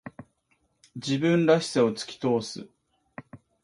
[0.95, 2.67] 自分らしさを突き通す。